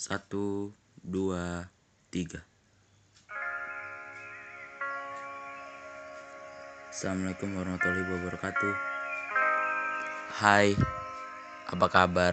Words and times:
Satu, 0.00 0.72
dua, 0.96 1.68
tiga. 2.08 2.40
Assalamualaikum 6.88 7.52
warahmatullahi 7.52 8.08
wabarakatuh. 8.08 8.74
Hai, 10.40 10.72
apa 11.68 11.86
kabar? 11.92 12.32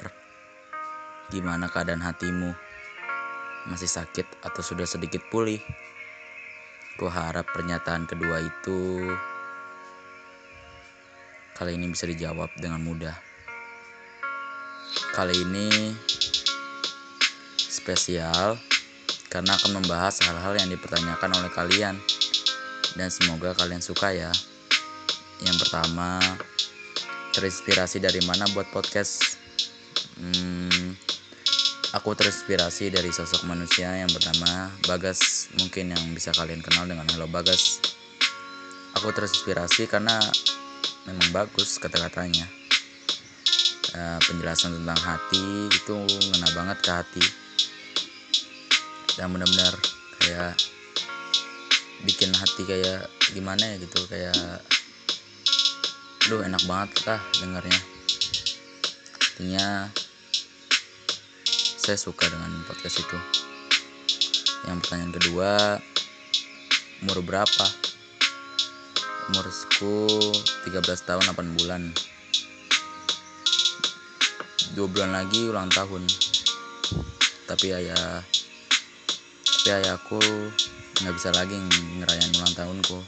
Gimana 1.27 1.67
keadaan 1.67 1.99
hatimu? 1.99 2.55
Masih 3.67 3.91
sakit 3.91 4.47
atau 4.47 4.63
sudah 4.63 4.87
sedikit 4.87 5.27
pulih? 5.27 5.59
Ku 6.95 7.11
harap 7.11 7.51
pernyataan 7.51 8.07
kedua 8.07 8.47
itu 8.47 9.11
kali 11.59 11.75
ini 11.75 11.91
bisa 11.91 12.07
dijawab 12.07 12.47
dengan 12.55 12.79
mudah. 12.79 13.19
Kali 15.11 15.35
ini 15.35 15.67
spesial 17.87 18.59
karena 19.31 19.55
akan 19.55 19.79
membahas 19.79 20.19
hal-hal 20.27 20.59
yang 20.59 20.67
dipertanyakan 20.67 21.31
oleh 21.39 21.47
kalian 21.55 21.95
dan 22.99 23.07
semoga 23.07 23.55
kalian 23.55 23.79
suka 23.79 24.11
ya. 24.11 24.27
Yang 25.47 25.63
pertama, 25.63 26.19
terinspirasi 27.31 28.03
dari 28.03 28.19
mana 28.27 28.43
buat 28.51 28.67
podcast? 28.75 29.39
Hmm, 30.19 30.99
aku 31.95 32.11
terinspirasi 32.11 32.91
dari 32.91 33.07
sosok 33.15 33.47
manusia 33.47 33.95
yang 33.95 34.11
bernama 34.11 34.67
Bagas, 34.83 35.47
mungkin 35.55 35.95
yang 35.95 36.03
bisa 36.11 36.35
kalian 36.35 36.59
kenal 36.59 36.89
dengan 36.91 37.07
Halo 37.15 37.31
Bagas. 37.31 37.79
Aku 38.99 39.15
terinspirasi 39.15 39.87
karena 39.87 40.17
memang 41.07 41.29
bagus 41.31 41.79
kata-katanya. 41.79 42.49
Uh, 43.95 44.19
penjelasan 44.27 44.75
tentang 44.75 44.99
hati 44.99 45.71
itu 45.71 45.95
ngena 46.33 46.49
banget 46.51 46.77
ke 46.83 46.91
hati 46.91 47.46
yang 49.17 49.33
benar-benar 49.33 49.73
kayak 50.21 50.53
bikin 52.05 52.29
hati 52.37 52.61
kayak 52.69 53.09
gimana 53.33 53.73
ya 53.73 53.75
gitu 53.81 54.05
kayak 54.05 54.61
duh 56.29 56.45
enak 56.45 56.61
banget 56.69 56.91
lah 57.09 57.21
dengarnya. 57.41 57.81
Artinya 59.17 59.89
saya 61.57 61.97
suka 61.97 62.29
dengan 62.29 62.61
podcast 62.69 62.99
itu. 63.01 63.17
Yang 64.69 64.77
pertanyaan 64.85 65.13
kedua 65.15 65.51
umur 67.01 67.23
berapa? 67.23 67.65
Umurku 69.33 70.07
13 70.67 71.07
tahun 71.07 71.23
8 71.31 71.57
bulan. 71.57 71.81
Dua 74.75 74.87
bulan 74.91 75.15
lagi 75.15 75.47
ulang 75.47 75.71
tahun. 75.71 76.03
Tapi 77.47 77.67
ayah 77.71 78.19
tapi 79.67 79.83
ayahku 79.83 80.23
nggak 81.03 81.15
bisa 81.19 81.27
lagi 81.35 81.59
ngerayain 81.99 82.31
ulang 82.39 82.55
tahunku. 82.55 83.03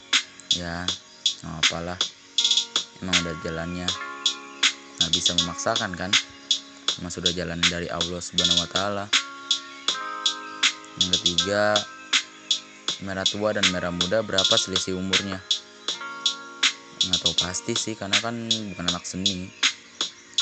Ya 0.59 0.83
nggak 1.39 1.55
apalah. 1.55 1.95
Emang 2.99 3.15
udah 3.23 3.31
jalannya. 3.47 3.87
Nggak 4.99 5.11
bisa 5.15 5.39
memaksakan 5.39 5.95
kan? 5.95 6.11
Emang 6.99 7.15
sudah 7.15 7.31
jalan 7.31 7.63
dari 7.63 7.87
Allah 7.87 8.19
subhanahu 8.19 8.59
wa 8.59 8.69
taala. 8.75 9.05
Yang 10.99 11.23
ketiga 11.23 11.79
merah 13.07 13.23
tua 13.23 13.55
dan 13.55 13.63
merah 13.71 13.95
muda 13.95 14.19
berapa 14.19 14.51
selisih 14.59 14.99
umurnya? 14.99 15.39
Nggak 17.07 17.19
tahu 17.23 17.39
pasti 17.39 17.71
sih 17.71 17.95
karena 17.95 18.19
kan 18.19 18.35
bukan 18.51 18.83
anak 18.83 19.07
seni. 19.07 19.47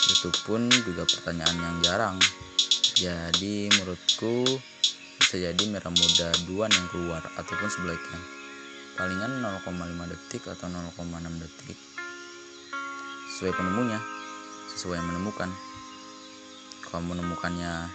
Itu 0.10 0.34
pun 0.50 0.66
juga 0.82 1.06
pertanyaan 1.06 1.58
yang 1.62 1.78
jarang. 1.86 2.18
Jadi 2.98 3.70
menurutku 3.70 4.66
bisa 5.28 5.44
jadi 5.44 5.64
merah 5.67 5.92
muda 5.92 6.39
duan 6.47 6.72
yang 6.72 6.88
keluar 6.88 7.20
ataupun 7.36 7.67
sebaliknya 7.67 8.16
palingan 8.95 9.44
0,5 9.44 9.67
detik 10.08 10.47
atau 10.47 10.72
0,6 10.72 10.95
detik. 11.43 11.76
Sesuai 13.36 13.52
penemunya 13.52 13.99
sesuai 14.71 14.95
yang 14.95 15.08
menemukan. 15.11 15.52
Kalau 16.80 17.04
menemukannya 17.04 17.92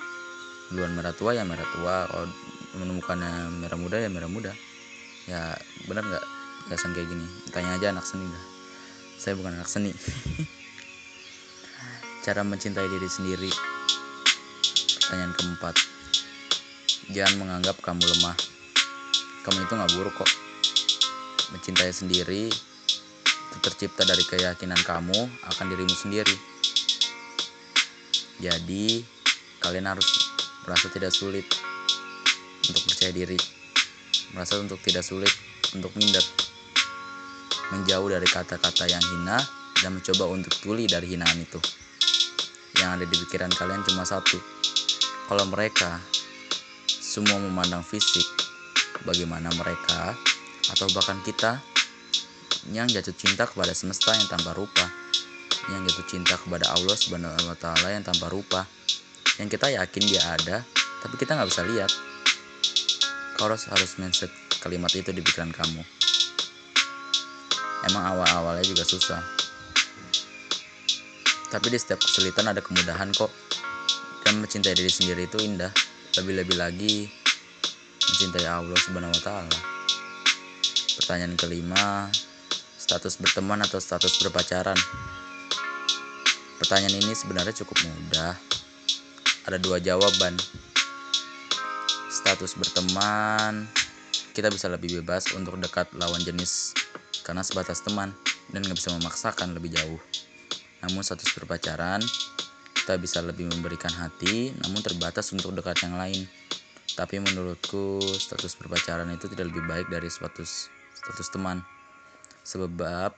duluan 0.69 0.93
merah 0.93 1.16
tua 1.16 1.32
ya 1.32 1.41
merah 1.48 1.65
tua. 1.72 2.04
Kalau 2.04 2.28
menemukannya 2.76 3.49
merah 3.64 3.81
muda 3.81 3.97
ya 3.97 4.12
merah 4.12 4.28
muda. 4.28 4.53
Ya 5.25 5.56
benar 5.88 6.04
nggak? 6.04 6.25
Biasa 6.69 6.93
kayak 6.93 7.09
gini. 7.16 7.25
Tanya 7.49 7.81
aja 7.81 7.97
anak 7.97 8.04
seni 8.04 8.28
lah 8.28 8.44
saya 9.16 9.38
bukan 9.41 9.56
anak 9.56 9.72
seni. 9.72 9.94
Cara 12.28 12.44
mencintai 12.44 12.93
diri 12.93 13.09
sendiri. 13.09 13.50
Pertanyaan 15.00 15.32
keempat 15.32 15.91
jangan 17.10 17.34
menganggap 17.42 17.82
kamu 17.82 18.04
lemah. 18.06 18.36
Kamu 19.42 19.58
itu 19.66 19.72
nggak 19.74 19.92
buruk 19.98 20.14
kok. 20.14 20.30
Mencintai 21.50 21.90
sendiri 21.90 22.46
itu 22.46 23.58
tercipta 23.58 24.06
dari 24.06 24.22
keyakinan 24.22 24.78
kamu 24.86 25.18
akan 25.50 25.66
dirimu 25.66 25.92
sendiri. 25.92 26.36
Jadi 28.38 29.02
kalian 29.58 29.90
harus 29.90 30.06
merasa 30.62 30.86
tidak 30.94 31.10
sulit 31.10 31.46
untuk 32.70 32.82
percaya 32.86 33.10
diri. 33.10 33.38
Merasa 34.32 34.62
untuk 34.62 34.78
tidak 34.80 35.02
sulit 35.02 35.30
untuk 35.74 35.90
minder. 35.98 36.22
Menjauh 37.74 38.08
dari 38.08 38.28
kata-kata 38.28 38.84
yang 38.86 39.02
hina 39.02 39.42
dan 39.82 39.98
mencoba 39.98 40.30
untuk 40.30 40.54
tuli 40.62 40.86
dari 40.86 41.19
hinaan 41.19 41.38
itu. 41.42 41.58
Yang 42.78 42.90
ada 42.94 43.04
di 43.04 43.16
pikiran 43.26 43.52
kalian 43.52 43.82
cuma 43.84 44.06
satu. 44.06 44.38
Kalau 45.28 45.44
mereka 45.48 46.00
semua 47.12 47.37
memandang 47.37 47.84
fisik, 47.84 48.25
bagaimana 49.05 49.53
mereka 49.61 50.17
atau 50.73 50.89
bahkan 50.97 51.21
kita 51.21 51.61
yang 52.73 52.89
jatuh 52.89 53.12
cinta 53.12 53.45
kepada 53.45 53.77
semesta 53.77 54.17
yang 54.17 54.25
tanpa 54.33 54.56
rupa, 54.56 54.89
yang 55.69 55.84
jatuh 55.84 56.09
cinta 56.09 56.41
kepada 56.41 56.73
Allah 56.73 56.97
Subhanahu 56.97 57.53
wa 57.53 57.56
taala 57.61 57.93
yang 57.93 58.00
tanpa 58.00 58.33
rupa, 58.33 58.65
yang 59.37 59.53
kita 59.53 59.69
yakin 59.77 60.03
dia 60.09 60.25
ada, 60.25 60.65
tapi 61.05 61.21
kita 61.21 61.37
nggak 61.37 61.53
bisa 61.53 61.62
lihat. 61.69 61.93
Kau 63.37 63.44
harus 63.44 63.69
harus 63.69 63.93
mindset 64.00 64.33
kalimat 64.65 64.89
itu 64.97 65.12
di 65.12 65.21
pikiran 65.21 65.53
kamu. 65.53 65.84
Emang 67.93 68.09
awal-awalnya 68.09 68.65
juga 68.65 68.89
susah. 68.89 69.21
Tapi 71.53 71.67
di 71.69 71.77
setiap 71.77 72.00
kesulitan 72.00 72.49
ada 72.49 72.65
kemudahan 72.65 73.12
kok. 73.12 73.29
Dan 74.25 74.41
mencintai 74.41 74.73
diri 74.73 74.89
sendiri 74.89 75.29
itu 75.29 75.37
indah 75.44 75.91
lebih-lebih 76.21 76.56
lagi 76.61 77.09
mencintai 78.05 78.45
Allah 78.45 78.77
Subhanahu 78.77 79.17
wa 79.17 79.23
taala. 79.25 79.56
Pertanyaan 81.00 81.41
kelima, 81.41 82.12
status 82.77 83.17
berteman 83.17 83.65
atau 83.65 83.81
status 83.81 84.21
berpacaran? 84.21 84.77
Pertanyaan 86.61 87.00
ini 87.00 87.17
sebenarnya 87.17 87.56
cukup 87.65 87.81
mudah. 87.89 88.37
Ada 89.49 89.56
dua 89.56 89.81
jawaban. 89.81 90.37
Status 92.12 92.61
berteman, 92.61 93.65
kita 94.37 94.53
bisa 94.53 94.69
lebih 94.69 95.00
bebas 95.00 95.33
untuk 95.33 95.56
dekat 95.56 95.89
lawan 95.97 96.21
jenis 96.21 96.77
karena 97.25 97.41
sebatas 97.41 97.81
teman 97.81 98.12
dan 98.53 98.61
nggak 98.61 98.77
bisa 98.77 98.93
memaksakan 99.00 99.56
lebih 99.56 99.73
jauh. 99.73 100.00
Namun 100.84 101.00
status 101.00 101.33
berpacaran, 101.33 102.05
kita 102.82 102.98
bisa 102.98 103.22
lebih 103.22 103.47
memberikan 103.47 103.94
hati, 103.94 104.50
namun 104.59 104.82
terbatas 104.82 105.31
untuk 105.31 105.54
dekat 105.54 105.78
yang 105.87 105.94
lain. 105.94 106.26
Tapi 106.98 107.22
menurutku 107.22 108.03
status 108.19 108.59
berpacaran 108.59 109.06
itu 109.15 109.31
tidak 109.31 109.54
lebih 109.54 109.62
baik 109.70 109.87
dari 109.87 110.10
status 110.10 110.66
status 110.91 111.31
teman. 111.31 111.62
Sebab 112.43 113.15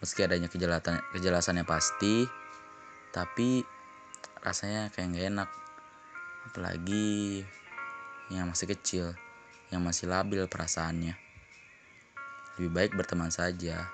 meski 0.00 0.24
adanya 0.24 0.48
kejelasan 0.48 1.04
kejelasannya 1.12 1.68
pasti, 1.68 2.24
tapi 3.12 3.60
rasanya 4.40 4.88
kayak 4.88 5.12
gak 5.12 5.26
enak. 5.28 5.50
Apalagi 6.48 7.44
yang 8.32 8.48
masih 8.48 8.72
kecil, 8.72 9.12
yang 9.68 9.84
masih 9.84 10.08
labil 10.08 10.48
perasaannya. 10.48 11.12
Lebih 12.56 12.70
baik 12.72 12.92
berteman 12.96 13.28
saja 13.28 13.92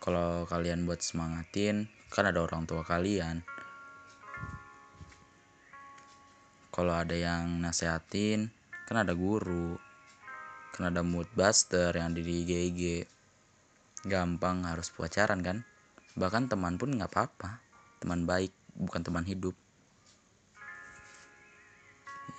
kalau 0.00 0.48
kalian 0.48 0.88
buat 0.88 1.04
semangatin 1.04 1.86
kan 2.12 2.28
ada 2.28 2.44
orang 2.44 2.68
tua 2.68 2.84
kalian. 2.84 3.40
Kalau 6.68 6.92
ada 6.92 7.16
yang 7.16 7.64
nasehatin 7.64 8.52
kan 8.84 9.00
ada 9.00 9.16
guru 9.16 9.80
kan 10.72 10.88
ada 10.88 11.04
mood 11.04 11.28
buster 11.36 11.92
yang 11.92 12.16
di 12.16 12.24
IG 12.24 13.08
gampang 14.04 14.68
harus 14.68 14.92
pacaran 14.92 15.40
kan? 15.40 15.64
Bahkan 16.12 16.52
teman 16.52 16.76
pun 16.76 16.92
nggak 16.92 17.08
apa-apa. 17.08 17.64
Teman 18.04 18.28
baik 18.28 18.52
bukan 18.76 19.00
teman 19.00 19.24
hidup. 19.24 19.56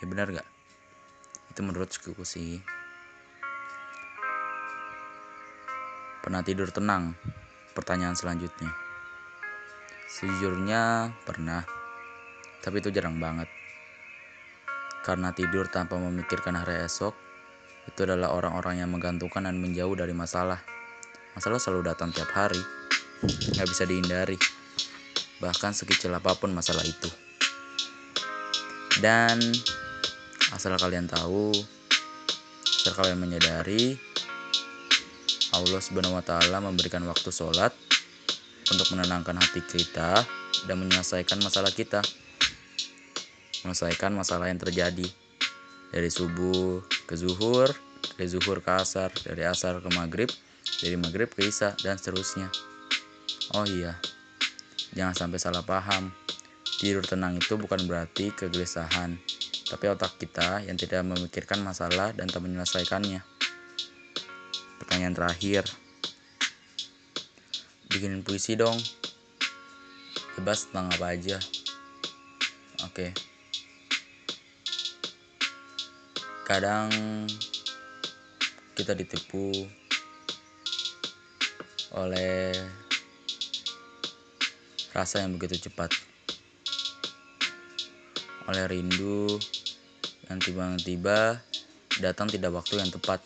Ya 0.02 0.06
benar 0.06 0.30
gak 0.30 0.48
itu 1.54 1.62
menurutku 1.62 2.18
sih. 2.26 2.58
Pernah 6.26 6.42
tidur 6.42 6.74
tenang? 6.74 7.14
Pertanyaan 7.78 8.18
selanjutnya. 8.18 8.83
Sejujurnya 10.14 11.10
pernah, 11.26 11.66
tapi 12.62 12.86
itu 12.86 12.94
jarang 12.94 13.18
banget. 13.18 13.50
karena 15.04 15.36
tidur 15.36 15.68
tanpa 15.68 16.00
memikirkan 16.00 16.56
hari 16.56 16.86
esok 16.88 17.12
itu 17.92 18.00
adalah 18.08 18.32
orang-orang 18.32 18.80
yang 18.80 18.88
menggantungkan 18.94 19.44
dan 19.44 19.60
menjauh 19.60 19.92
dari 19.98 20.16
masalah. 20.16 20.64
Masalah 21.36 21.60
selalu 21.60 21.92
datang 21.92 22.14
tiap 22.16 22.30
hari, 22.32 22.62
nggak 23.26 23.68
bisa 23.68 23.84
dihindari, 23.84 24.38
bahkan 25.44 25.76
sekecil 25.76 26.14
apa 26.16 26.38
pun 26.40 26.56
masalah 26.56 26.86
itu. 26.86 27.10
Dan 29.02 29.42
asal 30.56 30.78
kalian 30.80 31.10
tahu, 31.10 31.52
asal 32.64 32.94
kalian 32.96 33.20
menyadari, 33.20 33.98
Allah 35.52 35.82
Subhanahu 35.84 36.16
wa 36.16 36.24
Ta'ala 36.24 36.64
memberikan 36.64 37.04
waktu 37.04 37.28
sholat 37.34 37.76
untuk 38.74 38.90
menenangkan 38.98 39.38
hati 39.38 39.62
kita 39.64 40.26
dan 40.66 40.76
menyelesaikan 40.82 41.40
masalah 41.46 41.70
kita 41.70 42.02
menyelesaikan 43.64 44.12
masalah 44.12 44.52
yang 44.52 44.60
terjadi 44.60 45.08
dari 45.96 46.10
subuh 46.12 46.84
ke 47.08 47.16
zuhur, 47.16 47.72
dari 48.20 48.28
zuhur 48.28 48.60
ke 48.60 48.72
asar, 48.76 49.10
dari 49.24 49.48
asar 49.48 49.80
ke 49.80 49.90
maghrib, 49.96 50.28
dari 50.84 51.00
maghrib 51.00 51.32
ke 51.32 51.48
isya, 51.48 51.72
dan 51.80 51.96
seterusnya. 51.96 52.52
Oh 53.56 53.64
iya, 53.64 53.96
jangan 54.98 55.16
sampai 55.16 55.40
salah 55.40 55.64
paham. 55.64 56.12
Tidur 56.84 57.06
tenang 57.08 57.40
itu 57.40 57.56
bukan 57.56 57.88
berarti 57.88 58.36
kegelisahan, 58.36 59.16
tapi 59.72 59.86
otak 59.88 60.20
kita 60.20 60.68
yang 60.68 60.76
tidak 60.76 61.06
memikirkan 61.08 61.64
masalah 61.64 62.12
dan 62.12 62.28
tak 62.28 62.44
menyelesaikannya. 62.44 63.24
Pertanyaan 64.84 65.16
terakhir, 65.16 65.64
bikinin 67.94 68.26
puisi 68.26 68.58
dong. 68.58 68.76
Bebas 70.42 70.66
tentang 70.66 70.90
apa 70.98 71.14
aja. 71.14 71.38
Oke. 72.82 73.14
Okay. 73.14 73.32
kadang 76.44 76.92
kita 78.76 78.92
ditipu 78.92 79.50
oleh 81.96 82.52
rasa 84.92 85.24
yang 85.24 85.40
begitu 85.40 85.66
cepat 85.66 85.96
oleh 88.52 88.68
rindu 88.68 89.40
yang 90.28 90.38
tiba-tiba 90.44 91.40
datang 92.04 92.28
tidak 92.28 92.52
waktu 92.52 92.76
yang 92.76 92.92
tepat 92.92 93.24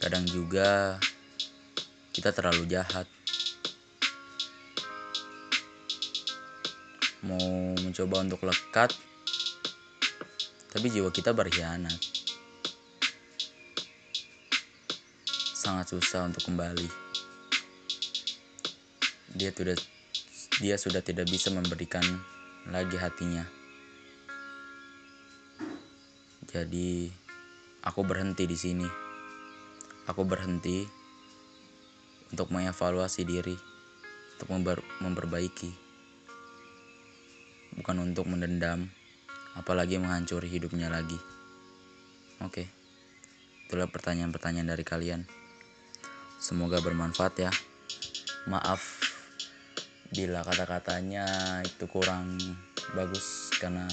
kadang 0.00 0.24
juga 0.24 0.96
kita 2.24 2.40
terlalu 2.40 2.64
jahat 2.72 3.04
mau 7.20 7.76
mencoba 7.84 8.24
untuk 8.24 8.48
lekat 8.48 8.96
tapi 10.72 10.88
jiwa 10.88 11.12
kita 11.12 11.36
berkhianat. 11.36 12.00
Sangat 15.52 15.92
susah 15.92 16.24
untuk 16.24 16.48
kembali. 16.48 16.88
Dia 19.36 19.52
sudah 19.52 19.76
dia 20.64 20.80
sudah 20.80 21.04
tidak 21.04 21.28
bisa 21.28 21.52
memberikan 21.52 22.08
lagi 22.72 22.96
hatinya. 22.96 23.44
Jadi 26.48 27.12
aku 27.84 28.00
berhenti 28.00 28.48
di 28.48 28.56
sini. 28.56 28.88
Aku 30.08 30.24
berhenti 30.24 31.03
untuk 32.34 32.50
mengevaluasi 32.50 33.22
diri, 33.22 33.54
untuk 34.34 34.48
memper 34.50 34.82
memperbaiki. 34.98 35.70
Bukan 37.78 38.02
untuk 38.02 38.26
mendendam 38.26 38.90
apalagi 39.54 40.02
menghancuri 40.02 40.50
hidupnya 40.50 40.90
lagi. 40.90 41.14
Oke, 42.42 42.66
itulah 43.70 43.86
pertanyaan-pertanyaan 43.86 44.74
dari 44.74 44.82
kalian. 44.82 45.22
Semoga 46.42 46.82
bermanfaat 46.82 47.34
ya. 47.38 47.54
Maaf 48.50 48.82
bila 50.10 50.42
kata-katanya 50.42 51.62
itu 51.62 51.86
kurang 51.86 52.34
bagus 52.98 53.54
karena 53.62 53.86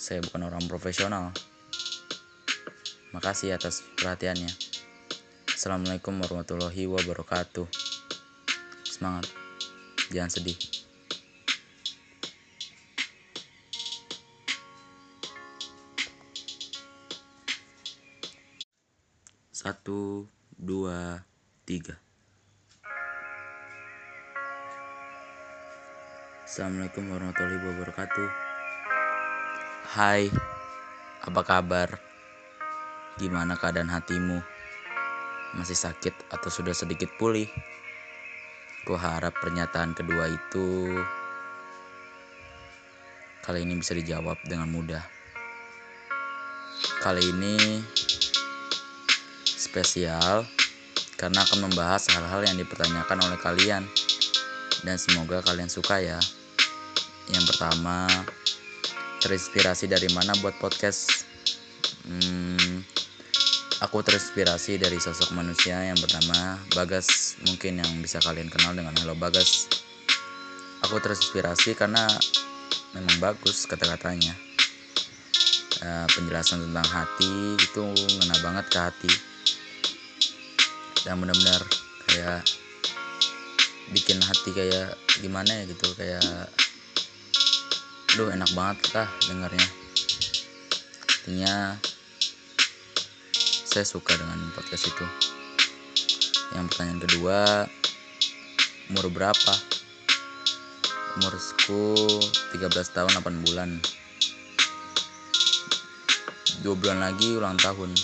saya 0.00 0.24
bukan 0.24 0.48
orang 0.48 0.64
profesional. 0.64 1.28
Makasih 3.12 3.52
atas 3.60 3.84
perhatiannya. 4.00 4.69
Assalamualaikum 5.60 6.24
warahmatullahi 6.24 6.88
wabarakatuh. 6.88 7.68
Semangat, 8.80 9.28
jangan 10.08 10.32
sedih. 10.32 10.56
Satu, 19.52 20.24
dua, 20.56 21.28
tiga. 21.68 22.00
Assalamualaikum 26.48 27.04
warahmatullahi 27.04 27.60
wabarakatuh. 27.60 28.28
Hai, 29.92 30.32
apa 31.20 31.40
kabar? 31.44 32.00
Gimana 33.20 33.60
keadaan 33.60 33.92
hatimu? 33.92 34.49
Masih 35.54 35.74
sakit 35.74 36.14
atau 36.30 36.46
sudah 36.46 36.70
sedikit 36.70 37.10
pulih? 37.18 37.50
Ku 38.86 38.94
harap 38.94 39.34
pernyataan 39.42 39.92
kedua 39.92 40.30
itu 40.30 40.94
kali 43.42 43.66
ini 43.66 43.74
bisa 43.82 43.98
dijawab 43.98 44.38
dengan 44.46 44.70
mudah. 44.70 45.02
Kali 47.02 47.24
ini 47.24 47.82
spesial 49.42 50.46
karena 51.18 51.42
akan 51.44 51.68
membahas 51.68 52.08
hal-hal 52.14 52.46
yang 52.46 52.56
dipertanyakan 52.56 53.18
oleh 53.26 53.38
kalian 53.42 53.84
dan 54.86 54.96
semoga 54.96 55.44
kalian 55.44 55.68
suka 55.68 56.00
ya. 56.00 56.20
Yang 57.30 57.54
pertama, 57.54 58.08
terinspirasi 59.20 59.86
dari 59.86 60.08
mana 60.14 60.34
buat 60.40 60.56
podcast? 60.58 61.26
Hmm, 62.08 62.82
aku 63.80 64.04
terinspirasi 64.04 64.76
dari 64.76 65.00
sosok 65.00 65.32
manusia 65.32 65.80
yang 65.80 65.96
bernama 65.96 66.60
Bagas, 66.76 67.40
mungkin 67.48 67.80
yang 67.80 67.90
bisa 68.04 68.20
kalian 68.20 68.52
kenal 68.52 68.76
dengan 68.76 68.92
Halo 69.00 69.16
Bagas. 69.16 69.68
Aku 70.84 71.00
terinspirasi 71.00 71.72
karena 71.76 72.04
memang 72.92 73.16
bagus 73.20 73.64
kata-katanya. 73.64 74.36
Uh, 75.80 76.04
penjelasan 76.12 76.60
tentang 76.60 76.84
hati 76.92 77.56
itu 77.56 77.80
ngena 78.20 78.36
banget 78.44 78.68
ke 78.68 78.78
hati 78.84 79.12
yang 81.08 81.16
benar-benar 81.16 81.64
kayak 82.04 82.44
bikin 83.88 84.20
hati 84.20 84.52
kayak 84.52 84.92
gimana 85.24 85.48
ya 85.48 85.64
gitu 85.72 85.88
kayak 85.96 86.52
duh 88.12 88.28
enak 88.28 88.52
banget 88.52 88.78
lah 88.92 89.08
dengarnya 89.24 89.68
artinya 91.08 91.80
saya 93.70 93.86
suka 93.86 94.18
dengan 94.18 94.50
podcast 94.50 94.90
itu. 94.90 95.06
Yang 96.58 96.74
pertanyaan 96.74 97.00
kedua 97.06 97.38
umur 98.90 99.06
berapa? 99.14 99.54
Umurku 101.14 101.94
13 102.50 102.66
tahun 102.66 103.10
8 103.22 103.46
bulan. 103.46 103.78
Dua 106.66 106.74
bulan 106.74 106.98
lagi 106.98 107.30
ulang 107.38 107.54
tahun. 107.62 107.94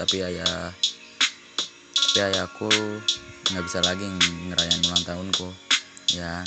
Tapi 0.00 0.24
ayah 0.24 0.72
tapi 1.92 2.18
ayahku 2.32 2.72
nggak 3.52 3.64
bisa 3.68 3.84
lagi 3.84 4.08
ngerayain 4.48 4.80
ulang 4.88 5.04
tahunku. 5.04 5.52
Ya 6.16 6.40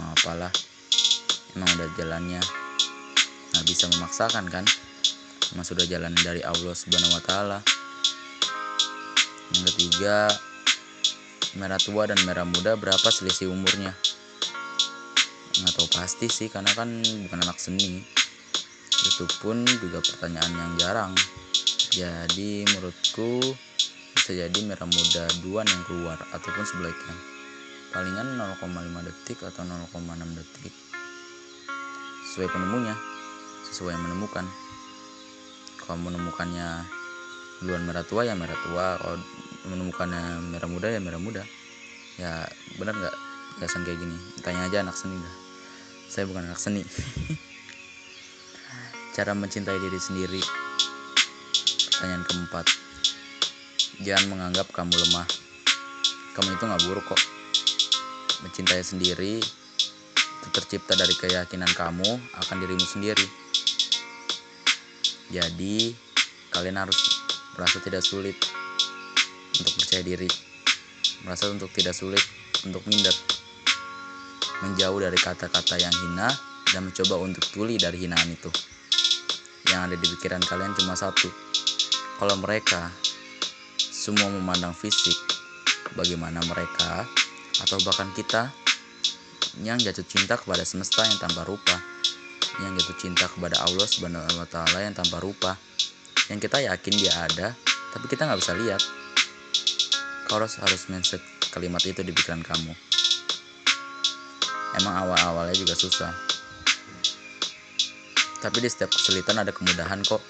nggak 0.00 0.16
apalah 0.16 0.52
emang 1.52 1.68
udah 1.76 1.92
jalannya. 1.92 2.40
Nggak 3.52 3.64
bisa 3.68 3.84
memaksakan 3.92 4.48
kan 4.48 4.64
emang 5.54 5.66
sudah 5.66 5.84
jalan 5.88 6.12
dari 6.20 6.44
Allah 6.44 6.74
subhanahu 6.74 7.14
wa 7.16 7.22
taala. 7.24 7.58
Yang 9.54 9.64
ketiga 9.72 10.28
merah 11.56 11.80
tua 11.80 12.04
dan 12.04 12.20
merah 12.28 12.44
muda 12.44 12.76
berapa 12.76 13.08
selisih 13.08 13.48
umurnya? 13.48 13.96
Nggak 15.58 15.72
tahu 15.74 15.88
pasti 15.96 16.26
sih 16.28 16.48
karena 16.52 16.68
kan 16.76 17.00
bukan 17.00 17.38
anak 17.42 17.56
seni. 17.56 18.04
Itu 19.08 19.24
pun 19.40 19.64
juga 19.66 20.04
pertanyaan 20.04 20.52
yang 20.52 20.72
jarang. 20.76 21.12
Jadi 21.88 22.68
menurutku 22.68 23.40
bisa 24.14 24.32
jadi 24.36 24.58
merah 24.66 24.84
muda 24.84 25.24
duan 25.40 25.64
yang 25.64 25.82
keluar 25.88 26.18
ataupun 26.36 26.64
sebaliknya. 26.68 27.16
Palingan 27.88 28.36
0,5 28.36 29.08
detik 29.08 29.40
atau 29.40 29.64
0,6 29.64 29.96
detik. 30.36 30.74
Sesuai 32.28 32.52
penemunya 32.52 32.92
sesuai 33.68 33.94
yang 33.94 34.04
menemukan 34.04 34.48
kalau 35.88 35.98
menemukannya 36.04 36.84
duluan 37.64 37.82
merah 37.88 38.04
tua 38.04 38.28
ya 38.28 38.36
merah 38.36 38.58
tua 38.68 39.00
kalau 39.00 39.16
menemukannya 39.72 40.52
merah 40.52 40.68
muda 40.68 40.88
ya 40.92 41.00
merah 41.00 41.18
muda 41.18 41.42
ya 42.20 42.44
benar 42.76 42.92
nggak 42.92 43.16
biasa 43.58 43.80
kayak 43.82 43.98
gini 43.98 44.16
tanya 44.44 44.68
aja 44.68 44.84
anak 44.84 44.94
seni 44.94 45.16
dah 45.16 45.34
saya 46.12 46.28
bukan 46.28 46.46
anak 46.46 46.60
seni 46.60 46.84
cara 49.18 49.34
mencintai 49.34 49.82
diri 49.82 49.98
sendiri. 49.98 50.38
Pertanyaan 51.90 52.22
keempat, 52.22 52.70
jangan 54.06 54.30
menganggap 54.30 54.70
kamu 54.70 54.94
lemah. 54.94 55.26
Kamu 56.38 56.54
itu 56.54 56.62
gak 56.70 56.82
buruk 56.86 57.02
kok. 57.02 57.18
Mencintai 58.46 58.78
sendiri 58.86 59.42
tercipta 60.54 60.94
dari 60.94 61.10
keyakinan 61.18 61.66
kamu 61.74 62.06
akan 62.38 62.56
dirimu 62.62 62.86
sendiri. 62.86 63.26
Jadi, 65.28 65.92
kalian 66.48 66.80
harus 66.80 66.96
merasa 67.52 67.84
tidak 67.84 68.00
sulit 68.00 68.36
untuk 69.60 69.72
percaya 69.76 70.00
diri, 70.00 70.28
merasa 71.26 71.52
untuk 71.52 71.68
tidak 71.76 71.92
sulit 71.92 72.22
untuk 72.64 72.80
minder, 72.88 73.12
menjauh 74.64 74.98
dari 74.98 75.18
kata-kata 75.20 75.76
yang 75.76 75.92
hina 75.92 76.32
dan 76.72 76.88
mencoba 76.88 77.20
untuk 77.20 77.44
tuli 77.52 77.76
dari 77.76 78.08
hinaan 78.08 78.32
itu. 78.32 78.48
Yang 79.68 79.80
ada 79.84 79.96
di 80.00 80.06
pikiran 80.16 80.42
kalian 80.48 80.72
cuma 80.80 80.96
satu, 80.96 81.28
kalau 82.16 82.40
mereka 82.40 82.88
semua 83.78 84.32
memandang 84.32 84.72
fisik, 84.72 85.16
bagaimana 85.92 86.40
mereka? 86.48 87.04
Atau 87.58 87.76
bahkan 87.84 88.08
kita 88.14 88.48
yang 89.60 89.76
jatuh 89.76 90.06
cinta 90.06 90.38
kepada 90.38 90.62
semesta 90.62 91.02
yang 91.04 91.18
tanpa 91.18 91.42
rupa, 91.42 91.76
yang 92.58 92.74
jatuh 92.74 92.96
cinta 92.98 93.30
kepada 93.30 93.62
Allah 93.62 93.86
Subhanahu 93.86 94.38
wa 94.38 94.48
taala 94.50 94.82
yang 94.82 94.94
tanpa 94.94 95.22
rupa, 95.22 95.54
yang 96.26 96.42
kita 96.42 96.58
yakin 96.58 96.94
dia 96.98 97.12
ada, 97.14 97.54
tapi 97.94 98.06
kita 98.10 98.26
nggak 98.26 98.40
bisa 98.42 98.52
lihat. 98.58 98.82
Kau 100.28 100.36
harus 100.36 100.60
harus 100.60 100.90
mindset 100.92 101.22
kalimat 101.54 101.80
itu 101.86 102.04
di 102.04 102.12
pikiran 102.12 102.44
kamu. 102.44 102.74
Emang 104.76 104.94
awal-awalnya 105.06 105.56
juga 105.56 105.72
susah. 105.72 106.12
Tapi 108.38 108.62
di 108.62 108.68
setiap 108.70 108.92
kesulitan 108.94 109.40
ada 109.40 109.50
kemudahan 109.50 110.04
kok. 110.06 110.22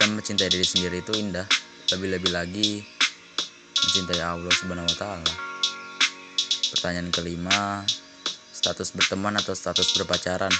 Dan 0.00 0.18
mencintai 0.18 0.50
diri 0.50 0.66
sendiri 0.66 1.04
itu 1.04 1.14
indah. 1.14 1.46
Lebih-lebih 1.94 2.32
lagi 2.34 2.82
mencintai 3.78 4.18
Allah 4.18 4.50
Subhanahu 4.50 4.88
wa 4.88 4.96
taala. 4.96 5.32
Pertanyaan 6.72 7.12
kelima, 7.14 7.84
status 8.50 8.96
berteman 8.96 9.38
atau 9.38 9.52
status 9.52 9.94
berpacaran? 9.94 10.50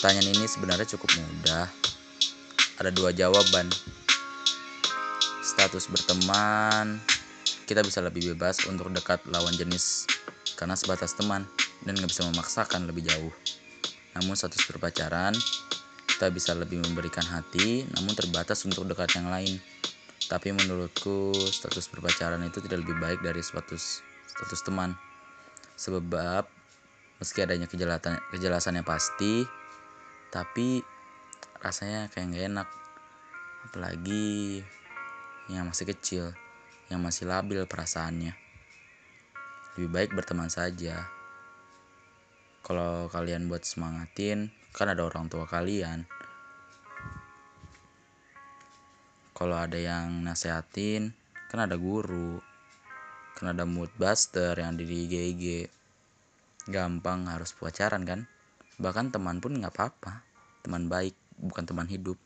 Pertanyaan 0.00 0.32
ini 0.32 0.48
sebenarnya 0.48 0.88
cukup 0.96 1.12
mudah. 1.12 1.68
Ada 2.80 2.88
dua 2.88 3.12
jawaban. 3.12 3.68
Status 5.44 5.92
berteman, 5.92 6.96
kita 7.68 7.84
bisa 7.84 8.00
lebih 8.00 8.32
bebas 8.32 8.64
untuk 8.64 8.88
dekat 8.96 9.20
lawan 9.28 9.52
jenis 9.52 10.08
karena 10.56 10.72
sebatas 10.72 11.12
teman 11.20 11.44
dan 11.84 12.00
nggak 12.00 12.08
bisa 12.08 12.24
memaksakan 12.32 12.88
lebih 12.88 13.12
jauh. 13.12 13.28
Namun 14.16 14.40
status 14.40 14.64
berpacaran, 14.72 15.36
kita 16.08 16.32
bisa 16.32 16.56
lebih 16.56 16.80
memberikan 16.80 17.28
hati, 17.28 17.84
namun 17.92 18.16
terbatas 18.16 18.64
untuk 18.64 18.88
dekat 18.88 19.20
yang 19.20 19.28
lain. 19.28 19.60
Tapi 20.32 20.56
menurutku 20.56 21.36
status 21.36 21.92
berpacaran 21.92 22.40
itu 22.40 22.64
tidak 22.64 22.88
lebih 22.88 22.96
baik 22.96 23.20
dari 23.20 23.44
status 23.44 24.00
status 24.32 24.64
teman. 24.64 24.96
Sebab 25.76 26.48
meski 27.20 27.44
adanya 27.44 27.68
kejelasan 27.68 28.16
kejelasannya 28.32 28.80
pasti, 28.80 29.59
tapi 30.30 30.86
rasanya 31.58 32.06
kayak 32.14 32.26
gak 32.32 32.46
enak. 32.46 32.68
Apalagi 33.66 34.62
yang 35.50 35.68
masih 35.68 35.90
kecil, 35.90 36.32
yang 36.88 37.02
masih 37.02 37.26
labil 37.26 37.66
perasaannya. 37.66 38.32
Lebih 39.76 39.90
baik 39.90 40.10
berteman 40.14 40.48
saja. 40.48 41.10
Kalau 42.62 43.10
kalian 43.10 43.50
buat 43.50 43.66
semangatin, 43.66 44.54
kan 44.70 44.88
ada 44.88 45.02
orang 45.02 45.26
tua 45.26 45.44
kalian. 45.50 46.06
Kalau 49.34 49.56
ada 49.56 49.80
yang 49.80 50.22
nasehatin, 50.22 51.16
kan 51.50 51.66
ada 51.66 51.74
guru. 51.74 52.38
Kan 53.34 53.56
ada 53.56 53.64
mood 53.64 53.88
buster 53.96 54.52
yang 54.52 54.76
di 54.76 54.84
IG 54.84 55.66
Gampang 56.68 57.24
harus 57.24 57.56
pacaran 57.56 58.04
kan? 58.04 58.28
Bahkan 58.80 59.12
teman 59.12 59.44
pun 59.44 59.60
nggak 59.60 59.76
apa-apa. 59.76 60.24
Teman 60.64 60.88
baik, 60.88 61.12
bukan 61.36 61.68
teman 61.68 61.84
hidup. 61.84 62.16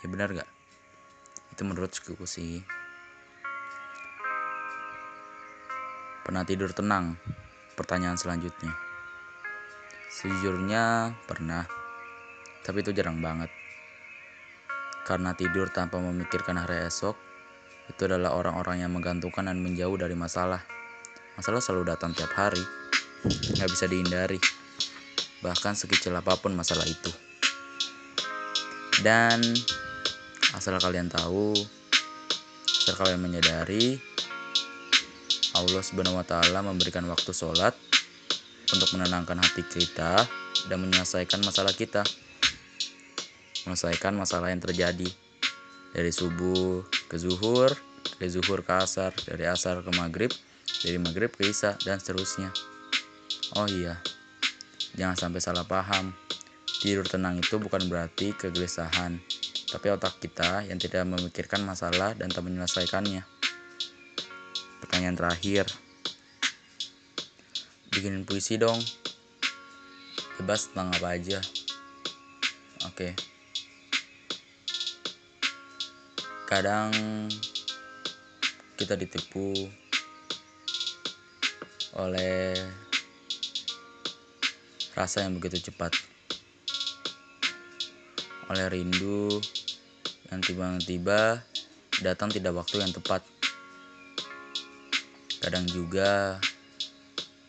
Ya 0.00 0.06
benar 0.08 0.32
gak? 0.32 0.48
Itu 1.52 1.64
menurutku 1.64 2.16
sih. 2.24 2.60
Pernah 6.24 6.44
tidur 6.44 6.72
tenang? 6.76 7.16
Pertanyaan 7.76 8.20
selanjutnya. 8.20 8.72
Sejujurnya 10.12 11.16
pernah, 11.24 11.64
tapi 12.64 12.84
itu 12.84 12.92
jarang 12.92 13.20
banget. 13.24 13.48
Karena 15.08 15.32
tidur 15.32 15.72
tanpa 15.72 15.96
memikirkan 16.00 16.60
hari 16.60 16.84
esok, 16.84 17.16
itu 17.88 18.00
adalah 18.04 18.36
orang-orang 18.36 18.84
yang 18.84 18.92
menggantungkan 18.92 19.48
dan 19.48 19.60
menjauh 19.60 19.96
dari 19.96 20.12
masalah. 20.12 20.60
Masalah 21.40 21.60
selalu 21.64 21.92
datang 21.92 22.12
tiap 22.12 22.30
hari, 22.36 22.60
nggak 23.26 23.70
bisa 23.70 23.84
dihindari. 23.90 24.40
Bahkan 25.40 25.72
sekecil 25.76 26.12
apa 26.16 26.36
pun 26.36 26.52
masalah 26.52 26.84
itu. 26.84 27.12
Dan 29.00 29.40
asal 30.52 30.76
kalian 30.76 31.08
tahu, 31.08 31.56
asal 32.84 32.94
kalian 33.00 33.24
menyadari, 33.24 33.96
Allah 35.56 35.82
Subhanahu 35.82 36.20
wa 36.20 36.26
taala 36.26 36.60
memberikan 36.60 37.04
waktu 37.08 37.32
sholat 37.32 37.72
untuk 38.70 38.88
menenangkan 38.94 39.40
hati 39.40 39.64
kita 39.66 40.24
dan 40.68 40.78
menyelesaikan 40.78 41.40
masalah 41.42 41.72
kita. 41.72 42.04
Menyelesaikan 43.64 44.16
masalah 44.16 44.52
yang 44.52 44.60
terjadi 44.60 45.08
dari 45.90 46.12
subuh 46.14 46.84
ke 47.10 47.16
zuhur, 47.18 47.74
dari 48.20 48.30
zuhur 48.30 48.62
ke 48.62 48.72
asar, 48.78 49.10
dari 49.26 49.48
asar 49.48 49.82
ke 49.82 49.90
maghrib, 49.98 50.30
dari 50.84 50.96
maghrib 51.02 51.32
ke 51.34 51.50
isya 51.50 51.74
dan 51.82 51.98
seterusnya. 51.98 52.52
Oh 53.58 53.66
iya, 53.66 53.98
jangan 54.94 55.18
sampai 55.18 55.42
salah 55.42 55.66
paham. 55.66 56.14
Tidur 56.78 57.02
tenang 57.02 57.42
itu 57.42 57.58
bukan 57.58 57.90
berarti 57.90 58.30
kegelisahan, 58.38 59.18
tapi 59.66 59.90
otak 59.90 60.22
kita 60.22 60.62
yang 60.70 60.78
tidak 60.78 61.02
memikirkan 61.02 61.66
masalah 61.66 62.14
dan 62.14 62.30
tak 62.30 62.46
menyelesaikannya. 62.46 63.26
Pertanyaan 64.78 65.18
terakhir, 65.18 65.66
bikinin 67.90 68.22
puisi 68.22 68.54
dong. 68.54 68.78
Bebas 70.38 70.70
tentang 70.70 70.94
apa 70.94 71.18
aja. 71.18 71.42
Oke. 72.86 73.18
Kadang 76.46 76.94
kita 78.78 78.94
ditipu 78.94 79.52
oleh 81.98 82.56
rasa 84.94 85.22
yang 85.26 85.38
begitu 85.38 85.70
cepat. 85.70 85.94
Oleh 88.50 88.66
rindu 88.66 89.38
yang 90.30 90.42
tiba-tiba 90.42 91.42
datang 92.02 92.30
tidak 92.30 92.58
waktu 92.58 92.82
yang 92.82 92.90
tepat. 92.90 93.22
Kadang 95.38 95.64
juga 95.70 96.38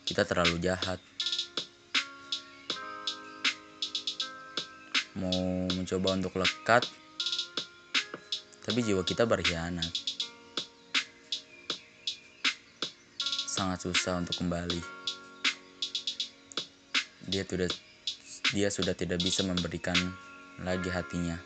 kita 0.06 0.22
terlalu 0.22 0.62
jahat. 0.62 1.02
Mau 5.18 5.68
mencoba 5.76 6.16
untuk 6.16 6.38
lekat 6.40 6.88
tapi 8.62 8.78
jiwa 8.86 9.02
kita 9.02 9.26
berkhianat. 9.26 9.90
Sangat 13.50 13.84
susah 13.84 14.22
untuk 14.22 14.38
kembali. 14.38 15.01
Dia 17.32 17.48
sudah 17.48 17.70
dia 18.52 18.68
sudah 18.68 18.92
tidak 18.92 19.24
bisa 19.24 19.40
memberikan 19.40 19.96
lagi 20.60 20.92
hatinya. 20.92 21.40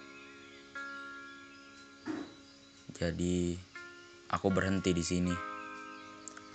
Jadi 2.90 3.54
aku 4.34 4.50
berhenti 4.50 4.90
di 4.90 5.06
sini. 5.06 5.30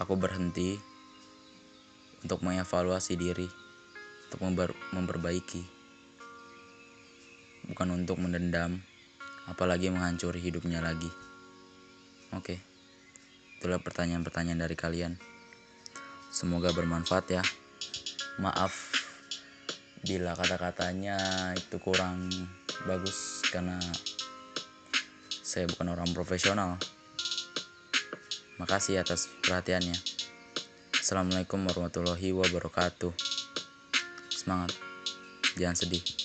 Aku 0.03 0.19
berhenti 0.19 0.75
untuk 2.27 2.43
mengevaluasi 2.43 3.15
diri, 3.15 3.47
untuk 4.27 4.39
memper 4.43 4.75
memperbaiki. 4.91 5.63
Bukan 7.71 7.87
untuk 8.03 8.19
mendendam, 8.19 8.83
apalagi 9.47 9.87
menghancuri 9.87 10.43
hidupnya 10.43 10.83
lagi. 10.83 11.07
Oke. 12.35 12.59
Itulah 13.63 13.79
pertanyaan-pertanyaan 13.79 14.59
dari 14.67 14.75
kalian. 14.75 15.15
Semoga 16.35 16.75
bermanfaat 16.75 17.25
ya. 17.31 17.43
Maaf 18.41 18.90
bila 20.01 20.33
kata-katanya 20.33 21.17
itu 21.53 21.77
kurang 21.77 22.25
bagus 22.89 23.45
karena 23.53 23.77
saya 25.45 25.69
bukan 25.69 25.93
orang 25.93 26.09
profesional. 26.15 26.81
Makasih 28.57 29.01
atas 29.01 29.29
perhatiannya. 29.45 29.97
Assalamualaikum 30.97 31.61
warahmatullahi 31.65 32.33
wabarakatuh. 32.33 33.13
Semangat. 34.33 34.73
jangan 35.59 35.75
sedih 35.75 36.20